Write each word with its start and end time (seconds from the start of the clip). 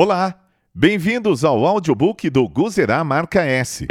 Olá, 0.00 0.32
bem-vindos 0.72 1.44
ao 1.44 1.66
audiobook 1.66 2.30
do 2.30 2.48
Guzerá 2.48 3.02
Marca 3.02 3.42
S. 3.44 3.84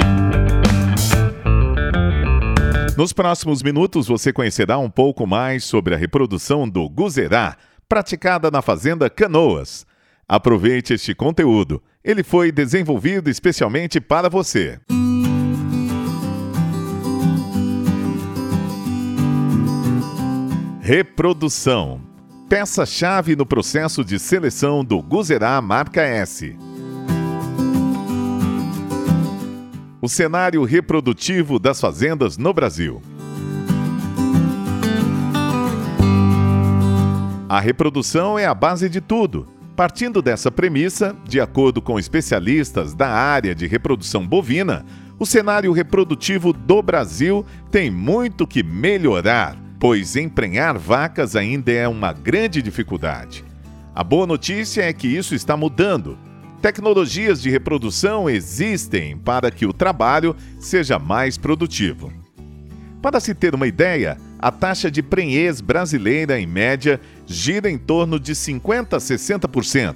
Nos 2.96 3.12
próximos 3.12 3.62
minutos 3.62 4.08
você 4.08 4.32
conhecerá 4.32 4.78
um 4.78 4.90
pouco 4.90 5.28
mais 5.28 5.66
sobre 5.66 5.94
a 5.94 5.98
reprodução 5.98 6.66
do 6.66 6.88
Guzerá, 6.88 7.58
praticada 7.90 8.50
na 8.50 8.62
fazenda 8.62 9.10
Canoas. 9.10 9.86
Aproveite 10.26 10.94
este 10.94 11.14
conteúdo, 11.14 11.84
ele 12.02 12.24
foi 12.24 12.54
desenvolvido 12.54 13.30
especialmente 13.30 14.00
para 14.00 14.30
você. 14.30 14.80
Reprodução 20.80 22.07
peça-chave 22.48 23.36
no 23.36 23.46
processo 23.46 24.06
de 24.06 24.18
seleção 24.18 24.84
do 24.84 25.02
Guzerá 25.02 25.62
Marca 25.62 26.02
S. 26.02 26.56
O 30.02 30.08
cenário 30.08 30.64
reprodutivo 30.64 31.60
das 31.60 31.82
fazendas 31.82 32.38
no 32.38 32.54
Brasil. 32.54 33.02
A 37.50 37.60
reprodução 37.60 38.40
é 38.40 38.46
a 38.46 38.54
base 38.54 38.88
de 38.88 39.02
tudo. 39.02 39.48
Partindo 39.76 40.22
dessa 40.22 40.50
premissa, 40.50 41.16
de 41.26 41.42
acordo 41.42 41.82
com 41.82 42.00
especialistas 42.00 42.94
da 42.94 43.10
área 43.10 43.54
de 43.54 43.68
reprodução 43.68 44.26
bovina, 44.26 44.86
o 45.20 45.26
cenário 45.26 45.72
reprodutivo 45.74 46.54
do 46.54 46.82
Brasil 46.82 47.46
tem 47.70 47.92
muito 47.92 48.48
que 48.48 48.64
melhorar 48.64 49.67
pois 49.80 50.16
emprenhar 50.16 50.78
vacas 50.78 51.36
ainda 51.36 51.72
é 51.72 51.88
uma 51.88 52.12
grande 52.12 52.62
dificuldade. 52.62 53.44
A 53.94 54.04
boa 54.04 54.26
notícia 54.26 54.82
é 54.84 54.94
que 54.94 55.08
isso 55.08 55.36
está 55.36 55.56
mudando. 55.56 56.18
Tecnologias 56.62 57.42
de 57.42 57.50
reprodução 57.50 58.30
existem 58.30 59.18
para 59.18 59.52
que 59.52 59.66
o 59.66 59.74
trabalho 59.74 60.36
seja 60.60 60.98
mais 60.98 61.38
produtivo. 61.38 62.12
Para 63.02 63.20
se 63.20 63.36
ter 63.36 63.54
uma 63.54 63.68
ideia, 63.68 64.18
a 64.40 64.52
taxa 64.52 64.90
de 64.90 65.04
prenhez 65.04 65.62
brasileira, 65.62 66.40
em 66.40 66.48
média, 66.48 67.00
gira 67.28 67.70
em 67.70 67.78
torno 67.78 68.20
de 68.20 68.34
50% 68.34 68.94
a 68.94 68.98
60%. 68.98 69.96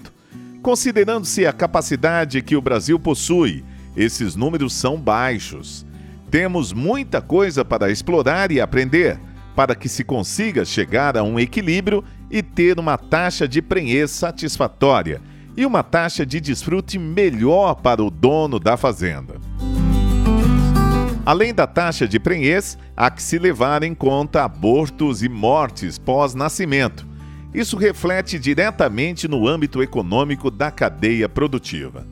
Considerando-se 0.62 1.48
a 1.48 1.54
capacidade 1.54 2.42
que 2.44 2.56
o 2.56 2.62
Brasil 2.62 3.00
possui, 3.00 3.66
esses 3.98 4.36
números 4.36 4.73
são 4.73 4.98
baixos. 4.98 5.86
Temos 6.30 6.72
muita 6.72 7.22
coisa 7.22 7.66
para 7.66 7.92
explorar 7.92 8.52
e 8.52 8.62
aprender 8.62 9.20
para 9.56 9.76
que 9.76 9.90
se 9.90 10.04
consiga 10.04 10.66
chegar 10.66 11.18
a 11.18 11.24
um 11.24 11.40
equilíbrio 11.40 12.04
e 12.30 12.42
ter 12.42 12.80
uma 12.80 12.98
taxa 12.98 13.48
de 13.48 13.62
prenhez 13.62 14.12
satisfatória 14.12 15.22
e 15.56 15.66
uma 15.66 15.84
taxa 15.84 16.26
de 16.26 16.40
desfrute 16.40 16.98
melhor 16.98 17.76
para 17.76 18.04
o 18.04 18.10
dono 18.10 18.60
da 18.60 18.78
fazenda. 18.78 19.36
Além 21.26 21.54
da 21.54 21.68
taxa 21.68 22.08
de 22.08 22.20
prenhez, 22.20 22.78
há 22.98 23.12
que 23.12 23.22
se 23.22 23.38
levar 23.38 23.84
em 23.84 23.94
conta 23.94 24.44
abortos 24.44 25.22
e 25.22 25.30
mortes 25.30 26.00
pós-nascimento. 26.00 27.06
Isso 27.54 27.78
reflete 27.78 28.40
diretamente 28.40 29.28
no 29.28 29.48
âmbito 29.48 29.84
econômico 29.84 30.50
da 30.50 30.72
cadeia 30.72 31.30
produtiva. 31.30 32.08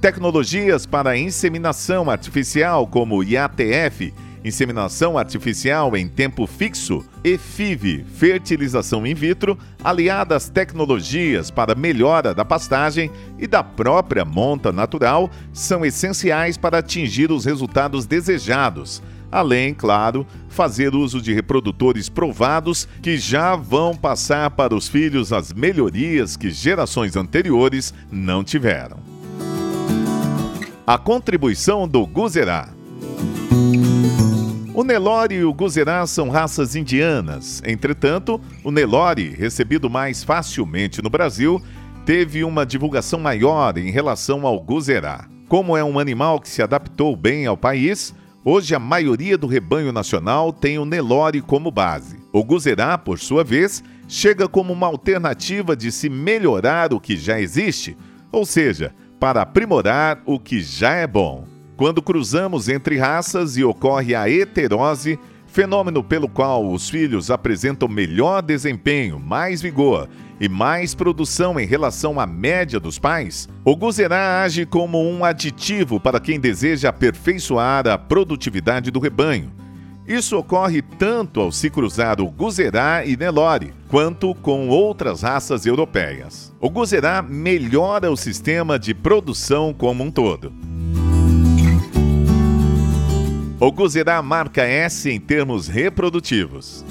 Tecnologias 0.00 0.86
para 0.86 1.18
inseminação 1.18 2.08
artificial, 2.08 2.86
como 2.86 3.22
IATF, 3.22 4.14
inseminação 4.48 5.16
artificial 5.16 5.96
em 5.96 6.08
tempo 6.08 6.46
fixo 6.46 7.04
e 7.22 7.38
FIV, 7.38 8.04
fertilização 8.14 9.06
in 9.06 9.14
vitro, 9.14 9.56
aliada 9.82 10.34
às 10.34 10.48
tecnologias 10.48 11.50
para 11.50 11.74
melhora 11.74 12.34
da 12.34 12.44
pastagem 12.44 13.10
e 13.38 13.46
da 13.46 13.62
própria 13.62 14.24
monta 14.24 14.72
natural, 14.72 15.30
são 15.52 15.84
essenciais 15.84 16.56
para 16.56 16.78
atingir 16.78 17.30
os 17.30 17.44
resultados 17.44 18.06
desejados. 18.06 19.02
Além, 19.30 19.74
claro, 19.74 20.26
fazer 20.48 20.94
uso 20.94 21.20
de 21.20 21.34
reprodutores 21.34 22.08
provados 22.08 22.88
que 23.02 23.18
já 23.18 23.54
vão 23.54 23.94
passar 23.94 24.50
para 24.50 24.74
os 24.74 24.88
filhos 24.88 25.32
as 25.32 25.52
melhorias 25.52 26.36
que 26.36 26.50
gerações 26.50 27.14
anteriores 27.14 27.92
não 28.10 28.42
tiveram. 28.42 28.98
A 30.86 30.96
contribuição 30.96 31.86
do 31.86 32.06
Guzerá. 32.06 32.70
O 34.78 34.84
Nelore 34.84 35.34
e 35.34 35.44
o 35.44 35.52
Guzerá 35.52 36.06
são 36.06 36.28
raças 36.28 36.76
indianas. 36.76 37.60
Entretanto, 37.66 38.40
o 38.62 38.70
Nelore, 38.70 39.34
recebido 39.36 39.90
mais 39.90 40.22
facilmente 40.22 41.02
no 41.02 41.10
Brasil, 41.10 41.60
teve 42.06 42.44
uma 42.44 42.64
divulgação 42.64 43.18
maior 43.18 43.76
em 43.76 43.90
relação 43.90 44.46
ao 44.46 44.60
Guzerá. 44.60 45.26
Como 45.48 45.76
é 45.76 45.82
um 45.82 45.98
animal 45.98 46.38
que 46.38 46.48
se 46.48 46.62
adaptou 46.62 47.16
bem 47.16 47.44
ao 47.44 47.56
país, 47.56 48.14
hoje 48.44 48.72
a 48.72 48.78
maioria 48.78 49.36
do 49.36 49.48
rebanho 49.48 49.90
nacional 49.90 50.52
tem 50.52 50.78
o 50.78 50.84
Nelore 50.84 51.42
como 51.42 51.72
base. 51.72 52.16
O 52.32 52.44
Guzerá, 52.44 52.96
por 52.96 53.18
sua 53.18 53.42
vez, 53.42 53.82
chega 54.06 54.46
como 54.46 54.72
uma 54.72 54.86
alternativa 54.86 55.74
de 55.74 55.90
se 55.90 56.08
melhorar 56.08 56.94
o 56.94 57.00
que 57.00 57.16
já 57.16 57.40
existe, 57.40 57.96
ou 58.30 58.46
seja, 58.46 58.94
para 59.18 59.42
aprimorar 59.42 60.22
o 60.24 60.38
que 60.38 60.60
já 60.60 60.92
é 60.92 61.04
bom. 61.04 61.57
Quando 61.78 62.02
cruzamos 62.02 62.68
entre 62.68 62.98
raças 62.98 63.56
e 63.56 63.62
ocorre 63.62 64.12
a 64.12 64.28
heterose, 64.28 65.16
fenômeno 65.46 66.02
pelo 66.02 66.28
qual 66.28 66.68
os 66.72 66.90
filhos 66.90 67.30
apresentam 67.30 67.88
melhor 67.88 68.42
desempenho, 68.42 69.20
mais 69.20 69.62
vigor 69.62 70.08
e 70.40 70.48
mais 70.48 70.92
produção 70.92 71.58
em 71.58 71.64
relação 71.64 72.18
à 72.18 72.26
média 72.26 72.80
dos 72.80 72.98
pais, 72.98 73.48
o 73.64 73.76
Guzerá 73.76 74.42
age 74.42 74.66
como 74.66 75.00
um 75.00 75.24
aditivo 75.24 76.00
para 76.00 76.18
quem 76.18 76.40
deseja 76.40 76.88
aperfeiçoar 76.88 77.86
a 77.86 77.96
produtividade 77.96 78.90
do 78.90 78.98
rebanho. 78.98 79.52
Isso 80.04 80.36
ocorre 80.36 80.82
tanto 80.82 81.38
ao 81.40 81.52
se 81.52 81.70
cruzar 81.70 82.20
o 82.20 82.28
Guzerá 82.28 83.06
e 83.06 83.16
Nelore, 83.16 83.72
quanto 83.86 84.34
com 84.34 84.68
outras 84.68 85.22
raças 85.22 85.64
europeias. 85.64 86.52
O 86.60 86.68
Guzerá 86.70 87.22
melhora 87.22 88.10
o 88.10 88.16
sistema 88.16 88.80
de 88.80 88.92
produção 88.94 89.72
como 89.72 90.02
um 90.02 90.10
todo. 90.10 90.52
O 93.60 93.72
Guzerá 93.72 94.22
marca 94.22 94.62
S 94.62 95.10
em 95.10 95.18
termos 95.18 95.66
reprodutivos. 95.66 96.84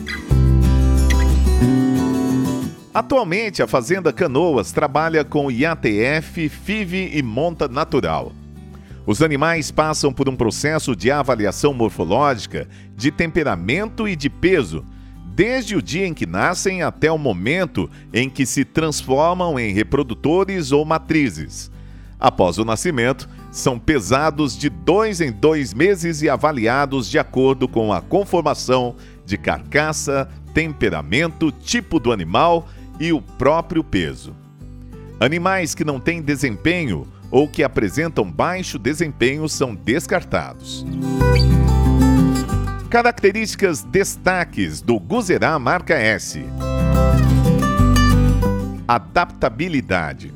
Atualmente, 2.94 3.64
a 3.64 3.68
Fazenda 3.68 4.12
Canoas 4.12 4.74
trabalha 4.74 5.24
com 5.24 5.50
IATF, 5.50 6.50
FIV 6.50 7.12
e 7.14 7.24
monta 7.24 7.70
natural. 7.70 8.34
Os 9.06 9.22
animais 9.22 9.72
passam 9.72 10.12
por 10.12 10.28
um 10.28 10.36
processo 10.36 10.94
de 10.94 11.10
avaliação 11.10 11.74
morfológica, 11.74 12.68
de 12.98 13.12
temperamento 13.12 14.06
e 14.06 14.14
de 14.14 14.30
peso, 14.30 14.84
desde 15.34 15.74
o 15.74 15.82
dia 15.82 16.06
em 16.06 16.14
que 16.14 16.26
nascem 16.26 16.84
até 16.84 17.10
o 17.10 17.18
momento 17.18 17.90
em 18.12 18.30
que 18.30 18.46
se 18.46 18.66
transformam 18.66 19.58
em 19.58 19.72
reprodutores 19.72 20.74
ou 20.74 20.84
matrizes. 20.84 21.72
Após 22.20 22.58
o 22.58 22.66
nascimento, 22.66 23.30
são 23.58 23.80
pesados 23.80 24.56
de 24.56 24.70
dois 24.70 25.20
em 25.20 25.32
dois 25.32 25.74
meses 25.74 26.22
e 26.22 26.30
avaliados 26.30 27.10
de 27.10 27.18
acordo 27.18 27.68
com 27.68 27.92
a 27.92 28.00
conformação 28.00 28.96
de 29.26 29.36
carcaça, 29.36 30.30
temperamento, 30.54 31.52
tipo 31.52 32.00
do 32.00 32.12
animal 32.12 32.68
e 33.00 33.12
o 33.12 33.20
próprio 33.20 33.84
peso. 33.84 34.36
Animais 35.20 35.74
que 35.74 35.84
não 35.84 36.00
têm 36.00 36.22
desempenho 36.22 37.08
ou 37.32 37.48
que 37.48 37.64
apresentam 37.64 38.32
baixo 38.32 38.78
desempenho 38.78 39.50
são 39.50 39.74
descartados. 39.74 40.86
Características 42.92 43.82
destaques 43.82 44.82
do 44.82 45.00
Guzerá 45.00 45.58
marca 45.58 45.96
S. 45.96 46.46
Adaptabilidade. 48.88 50.32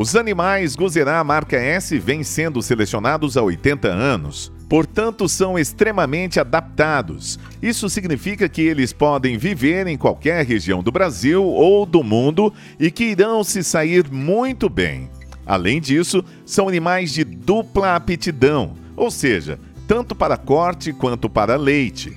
Os 0.00 0.16
animais 0.16 0.74
Guzerá 0.74 1.22
marca 1.22 1.58
S 1.58 1.98
vêm 1.98 2.24
sendo 2.24 2.62
selecionados 2.62 3.36
há 3.36 3.42
80 3.42 3.86
anos, 3.86 4.50
portanto 4.66 5.28
são 5.28 5.58
extremamente 5.58 6.40
adaptados. 6.40 7.38
Isso 7.60 7.86
significa 7.90 8.48
que 8.48 8.62
eles 8.62 8.94
podem 8.94 9.36
viver 9.36 9.86
em 9.86 9.98
qualquer 9.98 10.42
região 10.46 10.82
do 10.82 10.90
Brasil 10.90 11.44
ou 11.44 11.84
do 11.84 12.02
mundo 12.02 12.50
e 12.78 12.90
que 12.90 13.10
irão 13.10 13.44
se 13.44 13.62
sair 13.62 14.10
muito 14.10 14.70
bem. 14.70 15.10
Além 15.44 15.82
disso, 15.82 16.24
são 16.46 16.66
animais 16.66 17.12
de 17.12 17.22
dupla 17.22 17.94
aptidão, 17.94 18.72
ou 18.96 19.10
seja, 19.10 19.60
tanto 19.86 20.14
para 20.14 20.38
corte 20.38 20.94
quanto 20.94 21.28
para 21.28 21.56
leite. 21.56 22.16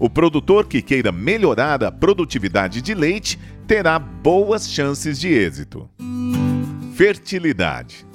O 0.00 0.10
produtor 0.10 0.66
que 0.66 0.82
queira 0.82 1.12
melhorar 1.12 1.84
a 1.84 1.92
produtividade 1.92 2.82
de 2.82 2.92
leite 2.92 3.38
terá 3.68 4.00
boas 4.00 4.68
chances 4.68 5.20
de 5.20 5.28
êxito 5.28 5.88
fertilidade. 7.00 8.06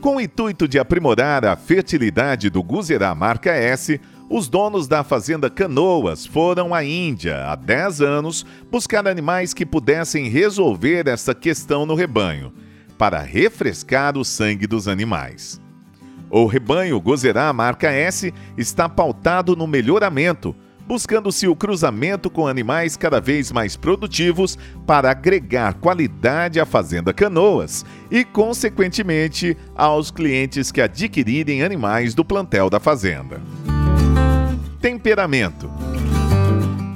Com 0.00 0.14
o 0.14 0.20
intuito 0.20 0.68
de 0.68 0.78
aprimorar 0.78 1.44
a 1.44 1.56
fertilidade 1.56 2.48
do 2.48 2.62
Guzerá 2.62 3.12
marca 3.16 3.50
S, 3.50 4.00
os 4.30 4.48
donos 4.48 4.86
da 4.86 5.02
fazenda 5.02 5.50
Canoas 5.50 6.24
foram 6.24 6.72
à 6.72 6.84
Índia 6.84 7.46
há 7.48 7.56
10 7.56 8.00
anos 8.00 8.46
buscar 8.70 9.08
animais 9.08 9.52
que 9.52 9.66
pudessem 9.66 10.28
resolver 10.28 11.08
essa 11.08 11.34
questão 11.34 11.84
no 11.84 11.96
rebanho. 11.96 12.52
para 12.96 13.18
refrescar 13.18 14.16
o 14.16 14.24
sangue 14.24 14.68
dos 14.68 14.86
animais. 14.86 15.60
O 16.30 16.46
rebanho 16.46 17.00
Gozerá 17.00 17.52
marca 17.52 17.90
S 17.90 18.32
está 18.56 18.88
pautado 18.88 19.56
no 19.56 19.66
melhoramento, 19.66 20.54
buscando-se 20.86 21.46
o 21.48 21.56
cruzamento 21.56 22.28
com 22.28 22.46
animais 22.46 22.96
cada 22.96 23.20
vez 23.20 23.50
mais 23.50 23.76
produtivos 23.76 24.58
para 24.86 25.10
agregar 25.10 25.74
qualidade 25.74 26.60
à 26.60 26.66
Fazenda 26.66 27.12
Canoas 27.12 27.84
e, 28.10 28.24
consequentemente, 28.24 29.56
aos 29.74 30.10
clientes 30.10 30.70
que 30.70 30.80
adquirirem 30.80 31.62
animais 31.62 32.14
do 32.14 32.24
plantel 32.24 32.68
da 32.68 32.78
fazenda. 32.78 33.40
Temperamento. 34.80 35.70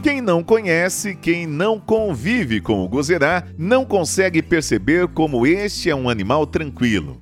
Quem 0.03 0.21
não 0.21 0.45
conhece, 0.45 1.17
quem 1.17 1.47
não 1.47 1.81
convive 1.81 2.61
com 2.61 2.85
o 2.85 2.89
gozerá, 2.89 3.45
não 3.57 3.85
consegue 3.85 4.43
perceber 4.43 5.09
como 5.09 5.47
este 5.47 5.91
é 5.91 5.95
um 5.95 6.09
animal 6.09 6.47
tranquilo. 6.47 7.21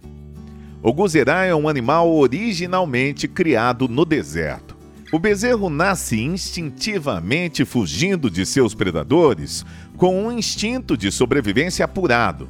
O 0.83 0.93
gozerá 0.93 1.45
é 1.45 1.55
um 1.55 1.69
animal 1.69 2.13
originalmente 2.13 3.27
criado 3.27 3.89
no 3.89 4.05
deserto. 4.05 4.66
O 5.13 5.19
bezerro 5.19 5.71
nasce 5.71 6.21
instintivamente 6.21 7.65
fugindo 7.65 8.31
de 8.31 8.45
seus 8.45 8.75
predadores, 8.75 9.65
com 9.97 10.27
um 10.27 10.33
instinto 10.33 10.97
de 10.97 11.11
sobrevivência 11.13 11.85
apurado. 11.85 12.49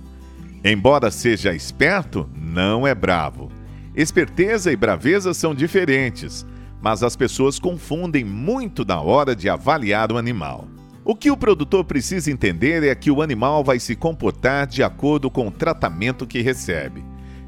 Embora 0.64 1.10
seja 1.10 1.54
esperto, 1.54 2.28
não 2.34 2.86
é 2.86 2.94
bravo. 2.94 3.50
Esperteza 3.94 4.72
e 4.72 4.76
braveza 4.76 5.32
são 5.32 5.54
diferentes 5.54 6.46
mas 6.80 7.02
as 7.02 7.16
pessoas 7.16 7.58
confundem 7.58 8.24
muito 8.24 8.84
na 8.84 9.00
hora 9.00 9.34
de 9.34 9.48
avaliar 9.48 10.12
o 10.12 10.18
animal. 10.18 10.68
O 11.04 11.14
que 11.14 11.30
o 11.30 11.36
produtor 11.36 11.84
precisa 11.84 12.30
entender 12.30 12.82
é 12.82 12.94
que 12.94 13.10
o 13.10 13.22
animal 13.22 13.62
vai 13.62 13.78
se 13.78 13.94
comportar 13.94 14.66
de 14.66 14.82
acordo 14.82 15.30
com 15.30 15.48
o 15.48 15.50
tratamento 15.50 16.26
que 16.26 16.40
recebe. 16.42 17.04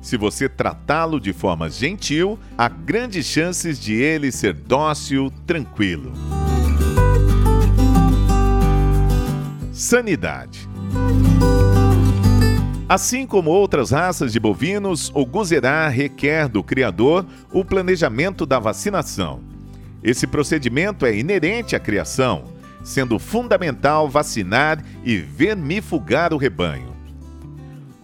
Se 0.09 0.17
você 0.17 0.49
tratá-lo 0.49 1.21
de 1.21 1.35
forma 1.35 1.69
gentil, 1.69 2.39
há 2.57 2.67
grandes 2.67 3.27
chances 3.27 3.79
de 3.79 3.93
ele 3.93 4.33
ser 4.33 4.55
dócil, 4.55 5.31
tranquilo. 5.47 6.15
Sanidade. 9.71 10.67
Assim 12.89 13.27
como 13.27 13.51
outras 13.51 13.91
raças 13.91 14.33
de 14.33 14.41
bovinos, 14.41 15.13
o 15.15 15.27
Guzerá 15.27 15.87
requer 15.89 16.49
do 16.49 16.63
criador 16.65 17.27
o 17.53 17.63
planejamento 17.63 18.47
da 18.47 18.59
vacinação. 18.59 19.41
Esse 20.03 20.27
procedimento 20.27 21.05
é 21.05 21.15
inerente 21.15 21.77
à 21.77 21.79
criação, 21.79 22.45
sendo 22.83 23.19
fundamental 23.19 24.09
vacinar 24.09 24.83
e 25.05 25.19
vermifugar 25.19 26.33
o 26.33 26.39
rebanho. 26.39 26.98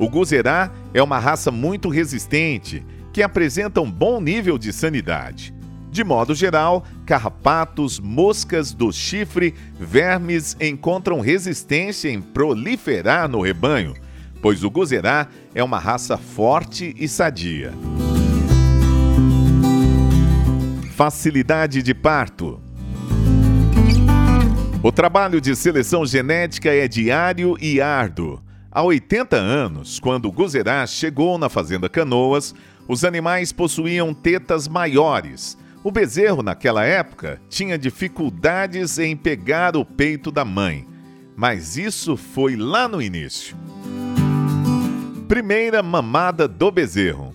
O 0.04 0.08
Guzerá 0.10 0.70
é 0.92 1.02
uma 1.02 1.18
raça 1.18 1.50
muito 1.50 1.88
resistente, 1.88 2.84
que 3.10 3.22
apresenta 3.22 3.80
um 3.80 3.90
bom 3.90 4.20
nível 4.20 4.58
de 4.58 4.70
sanidade. 4.70 5.54
De 5.90 6.04
modo 6.04 6.34
geral, 6.34 6.84
carrapatos, 7.06 7.98
moscas 7.98 8.74
do 8.74 8.92
chifre, 8.92 9.54
vermes 9.80 10.58
encontram 10.60 11.20
resistência 11.20 12.10
em 12.10 12.20
proliferar 12.20 13.30
no 13.30 13.40
rebanho, 13.40 13.94
pois 14.42 14.62
o 14.62 14.70
Gozerá 14.70 15.26
é 15.54 15.64
uma 15.64 15.78
raça 15.78 16.18
forte 16.18 16.94
e 16.98 17.08
sadia. 17.08 17.72
Facilidade 20.94 21.82
de 21.82 21.94
parto. 21.94 22.60
O 24.82 24.92
trabalho 24.92 25.40
de 25.40 25.56
seleção 25.56 26.04
genética 26.04 26.68
é 26.68 26.86
diário 26.86 27.56
e 27.58 27.80
árduo. 27.80 28.44
Há 28.74 28.82
80 28.82 29.36
anos, 29.36 30.00
quando 30.00 30.32
Guzerá 30.32 30.84
chegou 30.84 31.38
na 31.38 31.48
Fazenda 31.48 31.88
Canoas, 31.88 32.52
os 32.88 33.04
animais 33.04 33.52
possuíam 33.52 34.12
tetas 34.12 34.66
maiores. 34.66 35.56
O 35.84 35.92
bezerro, 35.92 36.42
naquela 36.42 36.84
época, 36.84 37.40
tinha 37.48 37.78
dificuldades 37.78 38.98
em 38.98 39.16
pegar 39.16 39.76
o 39.76 39.84
peito 39.84 40.32
da 40.32 40.44
mãe. 40.44 40.88
Mas 41.36 41.76
isso 41.76 42.16
foi 42.16 42.56
lá 42.56 42.88
no 42.88 43.00
início. 43.00 43.56
Primeira 45.28 45.82
mamada 45.82 46.48
do 46.48 46.70
bezerro. 46.70 47.33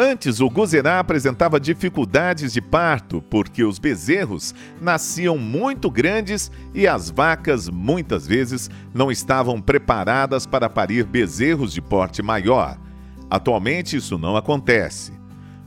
Antes, 0.00 0.38
o 0.38 0.48
Guzerá 0.48 1.00
apresentava 1.00 1.58
dificuldades 1.58 2.52
de 2.52 2.60
parto 2.60 3.20
porque 3.28 3.64
os 3.64 3.80
bezerros 3.80 4.54
nasciam 4.80 5.36
muito 5.36 5.90
grandes 5.90 6.52
e 6.72 6.86
as 6.86 7.10
vacas 7.10 7.68
muitas 7.68 8.24
vezes 8.24 8.70
não 8.94 9.10
estavam 9.10 9.60
preparadas 9.60 10.46
para 10.46 10.70
parir 10.70 11.04
bezerros 11.04 11.72
de 11.72 11.82
porte 11.82 12.22
maior. 12.22 12.78
Atualmente, 13.28 13.96
isso 13.96 14.16
não 14.16 14.36
acontece. 14.36 15.10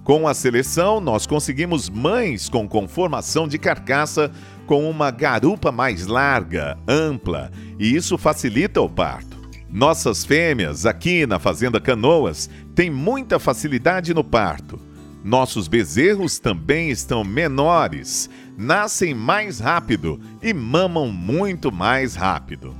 Com 0.01 0.25
a 0.25 0.33
seleção, 0.33 1.01
nós 1.01 1.27
conseguimos 1.27 1.89
mães 1.89 2.47
com 2.47 2.65
conformação 2.69 3.49
de 3.49 3.57
carcaça 3.57 4.31
com 4.65 4.89
uma 4.89 5.11
garupa 5.11 5.73
mais 5.73 6.07
larga, 6.07 6.79
ampla, 6.87 7.51
e 7.77 7.93
isso 7.93 8.17
facilita 8.17 8.79
o 8.79 8.89
parto. 8.89 9.40
Nossas 9.71 10.25
fêmeas 10.25 10.85
aqui 10.85 11.25
na 11.25 11.39
Fazenda 11.39 11.79
Canoas 11.79 12.49
têm 12.75 12.89
muita 12.89 13.39
facilidade 13.39 14.13
no 14.13 14.21
parto. 14.21 14.77
Nossos 15.23 15.69
bezerros 15.69 16.39
também 16.39 16.89
estão 16.89 17.23
menores, 17.23 18.29
nascem 18.57 19.13
mais 19.13 19.61
rápido 19.61 20.19
e 20.41 20.53
mamam 20.53 21.09
muito 21.09 21.71
mais 21.71 22.15
rápido. 22.15 22.75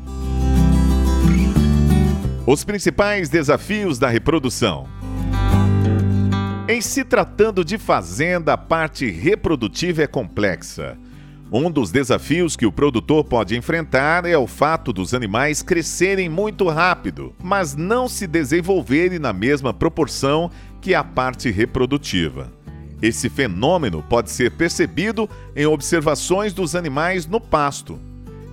Os 2.46 2.66
principais 2.66 3.30
desafios 3.30 3.98
da 3.98 4.10
reprodução. 4.10 4.86
Em 6.68 6.82
se 6.82 7.06
tratando 7.06 7.64
de 7.64 7.78
fazenda, 7.78 8.54
a 8.54 8.58
parte 8.58 9.10
reprodutiva 9.10 10.04
é 10.04 10.08
complexa. 10.08 10.98
Um 11.54 11.70
dos 11.70 11.92
desafios 11.92 12.56
que 12.56 12.66
o 12.66 12.72
produtor 12.72 13.26
pode 13.26 13.58
enfrentar 13.58 14.26
é 14.26 14.38
o 14.38 14.48
fato 14.48 14.94
dos 14.94 15.14
animais 15.14 15.62
crescerem 15.62 16.30
muito 16.30 16.70
rápido, 16.70 17.36
mas 17.44 17.76
não 17.76 18.08
se 18.08 18.26
desenvolverem 18.26 19.20
na 19.20 19.34
mesma 19.34 19.74
proporção 19.74 20.50
que 20.80 20.96
a 20.96 21.04
parte 21.04 21.52
reprodutiva. 21.52 22.50
Esse 23.02 23.28
fenômeno 23.30 24.02
pode 24.02 24.32
ser 24.32 24.52
percebido 24.52 25.30
em 25.54 25.66
observações 25.66 26.54
dos 26.54 26.74
animais 26.74 27.26
no 27.26 27.42
pasto. 27.42 28.00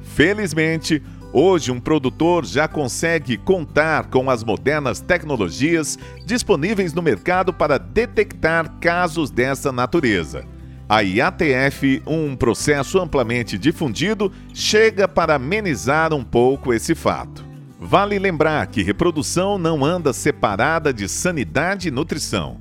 Felizmente, 0.03 1.01
hoje 1.33 1.71
um 1.71 1.79
produtor 1.79 2.45
já 2.45 2.67
consegue 2.67 3.37
contar 3.37 4.07
com 4.07 4.29
as 4.29 4.43
modernas 4.43 4.99
tecnologias 4.99 5.97
disponíveis 6.27 6.93
no 6.93 7.03
mercado 7.03 7.53
para 7.53 7.79
detectar 7.79 8.81
casos 8.81 9.31
dessa 9.31 9.71
natureza 9.71 10.58
a 10.89 11.03
IATF, 11.03 12.03
um 12.07 12.35
processo 12.35 12.99
amplamente 12.99 13.59
difundido, 13.59 14.33
chega 14.55 15.07
para 15.07 15.35
amenizar 15.35 16.15
um 16.15 16.25
pouco 16.25 16.73
esse 16.73 16.95
fato. 16.95 17.45
Vale 17.79 18.19
lembrar 18.19 18.67
que 18.69 18.83
reprodução 18.83 19.59
não 19.59 19.85
anda 19.85 20.13
separada 20.13 20.93
de 20.93 21.07
sanidade 21.07 21.89
e 21.89 21.91
nutrição. 21.91 22.57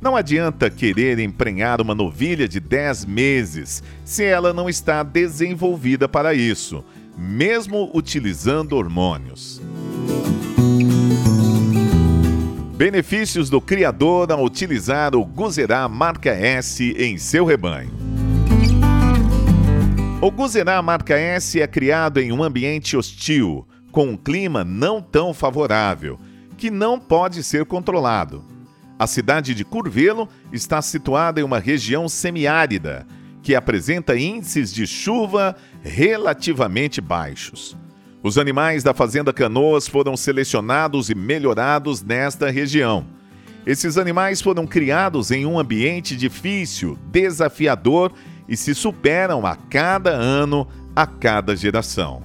Não 0.00 0.16
adianta 0.16 0.68
querer 0.68 1.18
emprenhar 1.20 1.80
uma 1.80 1.94
novilha 1.94 2.48
de 2.48 2.60
10 2.60 3.04
meses 3.04 3.82
se 4.04 4.24
ela 4.24 4.52
não 4.52 4.68
está 4.68 5.02
desenvolvida 5.02 6.08
para 6.08 6.34
isso, 6.34 6.84
mesmo 7.16 7.90
utilizando 7.94 8.76
hormônios. 8.76 9.62
Benefícios 12.78 13.50
do 13.50 13.60
criador 13.60 14.30
ao 14.30 14.44
utilizar 14.44 15.16
o 15.16 15.24
Guzerá 15.24 15.88
marca 15.88 16.30
S 16.30 16.94
em 16.96 17.18
seu 17.18 17.44
rebanho. 17.44 17.90
O 20.22 20.30
Guzerá 20.30 20.80
marca 20.80 21.18
S 21.18 21.60
é 21.60 21.66
criado 21.66 22.20
em 22.20 22.30
um 22.30 22.40
ambiente 22.40 22.96
hostil, 22.96 23.66
com 23.90 24.10
um 24.10 24.16
clima 24.16 24.62
não 24.62 25.02
tão 25.02 25.34
favorável, 25.34 26.20
que 26.56 26.70
não 26.70 27.00
pode 27.00 27.42
ser 27.42 27.64
controlado. 27.64 28.44
A 28.96 29.08
cidade 29.08 29.56
de 29.56 29.64
Curvelo 29.64 30.28
está 30.52 30.80
situada 30.80 31.40
em 31.40 31.42
uma 31.42 31.58
região 31.58 32.08
semiárida, 32.08 33.04
que 33.42 33.56
apresenta 33.56 34.16
índices 34.16 34.72
de 34.72 34.86
chuva 34.86 35.56
relativamente 35.82 37.00
baixos. 37.00 37.76
Os 38.20 38.36
animais 38.36 38.82
da 38.82 38.92
Fazenda 38.92 39.32
Canoas 39.32 39.86
foram 39.86 40.16
selecionados 40.16 41.08
e 41.08 41.14
melhorados 41.14 42.02
nesta 42.02 42.50
região. 42.50 43.06
Esses 43.64 43.96
animais 43.96 44.40
foram 44.40 44.66
criados 44.66 45.30
em 45.30 45.46
um 45.46 45.58
ambiente 45.58 46.16
difícil, 46.16 46.98
desafiador 47.12 48.12
e 48.48 48.56
se 48.56 48.74
superam 48.74 49.46
a 49.46 49.54
cada 49.54 50.10
ano, 50.10 50.66
a 50.96 51.06
cada 51.06 51.54
geração. 51.54 52.22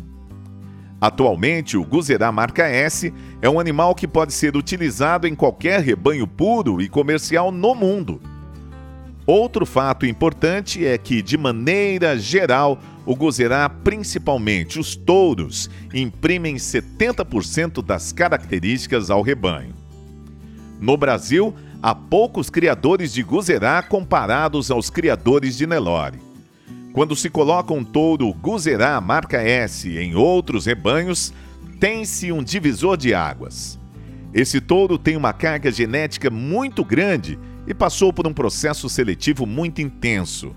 Atualmente, 0.99 1.77
o 1.77 1.83
Guzerá 1.83 2.31
marca 2.31 2.65
S 2.65 3.13
é 3.41 3.49
um 3.49 3.59
animal 3.59 3.93
que 3.93 4.07
pode 4.07 4.33
ser 4.33 4.55
utilizado 4.55 5.27
em 5.27 5.35
qualquer 5.35 5.81
rebanho 5.81 6.25
puro 6.25 6.81
e 6.81 6.89
comercial 6.89 7.51
no 7.51 7.75
mundo. 7.75 8.19
Outro 9.25 9.65
fato 9.65 10.05
importante 10.05 10.85
é 10.85 10.97
que, 10.97 11.21
de 11.21 11.37
maneira 11.37 12.17
geral, 12.17 12.79
o 13.05 13.15
gozerá, 13.15 13.67
principalmente 13.67 14.79
os 14.79 14.95
touros, 14.95 15.69
imprimem 15.93 16.55
70% 16.55 17.83
das 17.83 18.11
características 18.11 19.09
ao 19.09 19.21
rebanho. 19.21 19.73
No 20.79 20.97
Brasil, 20.97 21.53
há 21.81 21.93
poucos 21.93 22.49
criadores 22.49 23.13
de 23.13 23.23
guzerá 23.23 23.81
comparados 23.81 24.71
aos 24.71 24.89
criadores 24.89 25.57
de 25.57 25.67
Nelore. 25.67 26.19
Quando 26.93 27.15
se 27.15 27.29
coloca 27.29 27.73
um 27.73 27.83
touro 27.83 28.31
guzerá 28.33 28.99
marca 29.01 29.41
S 29.41 29.97
em 29.97 30.15
outros 30.15 30.65
rebanhos, 30.65 31.33
tem-se 31.79 32.31
um 32.31 32.43
divisor 32.43 32.95
de 32.95 33.13
águas. 33.13 33.79
Esse 34.33 34.61
touro 34.61 34.97
tem 34.97 35.17
uma 35.17 35.33
carga 35.33 35.71
genética 35.71 36.29
muito 36.29 36.83
grande 36.83 37.37
e 37.67 37.73
passou 37.73 38.13
por 38.13 38.27
um 38.27 38.33
processo 38.33 38.89
seletivo 38.89 39.45
muito 39.45 39.81
intenso. 39.81 40.55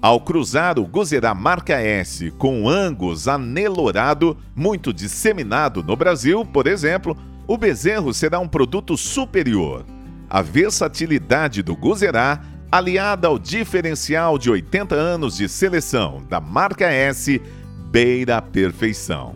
Ao 0.00 0.20
cruzar 0.20 0.78
o 0.78 0.86
Guzerá 0.86 1.34
marca 1.34 1.74
S 1.74 2.30
com 2.32 2.62
o 2.62 2.68
Angus 2.68 3.26
anelorado, 3.26 4.36
muito 4.54 4.92
disseminado 4.92 5.82
no 5.82 5.96
Brasil, 5.96 6.44
por 6.44 6.68
exemplo, 6.68 7.16
o 7.48 7.58
bezerro 7.58 8.14
será 8.14 8.38
um 8.38 8.46
produto 8.46 8.96
superior. 8.96 9.84
A 10.30 10.40
versatilidade 10.40 11.64
do 11.64 11.74
Guzerá, 11.74 12.40
aliada 12.70 13.26
ao 13.26 13.40
diferencial 13.40 14.38
de 14.38 14.48
80 14.48 14.94
anos 14.94 15.36
de 15.36 15.48
seleção 15.48 16.22
da 16.28 16.40
marca 16.40 16.86
S, 16.86 17.42
beira 17.90 18.36
a 18.36 18.42
perfeição. 18.42 19.34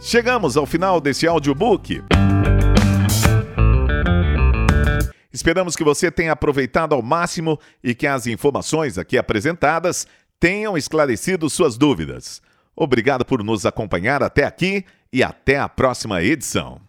Chegamos 0.00 0.56
ao 0.56 0.66
final 0.66 1.00
desse 1.00 1.26
audiobook. 1.26 2.00
Esperamos 5.38 5.76
que 5.76 5.84
você 5.84 6.10
tenha 6.10 6.32
aproveitado 6.32 6.96
ao 6.96 7.00
máximo 7.00 7.60
e 7.80 7.94
que 7.94 8.08
as 8.08 8.26
informações 8.26 8.98
aqui 8.98 9.16
apresentadas 9.16 10.04
tenham 10.40 10.76
esclarecido 10.76 11.48
suas 11.48 11.78
dúvidas. 11.78 12.42
Obrigado 12.74 13.24
por 13.24 13.44
nos 13.44 13.64
acompanhar 13.64 14.20
até 14.20 14.42
aqui 14.42 14.84
e 15.12 15.22
até 15.22 15.56
a 15.56 15.68
próxima 15.68 16.20
edição. 16.24 16.87